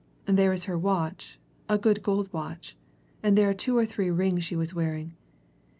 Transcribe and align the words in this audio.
There 0.25 0.51
is 0.51 0.63
her 0.63 0.79
watch 0.79 1.39
a 1.69 1.77
good 1.77 2.01
gold 2.01 2.33
watch 2.33 2.75
and 3.21 3.37
there 3.37 3.51
are 3.51 3.53
two 3.53 3.77
or 3.77 3.85
three 3.85 4.09
rings 4.09 4.43
she 4.43 4.55
was 4.55 4.73
wearing. 4.73 5.15